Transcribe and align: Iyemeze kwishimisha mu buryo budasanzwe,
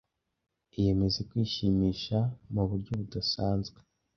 Iyemeze 0.77 1.19
kwishimisha 1.29 2.17
mu 2.53 2.63
buryo 2.69 2.91
budasanzwe, 2.99 3.79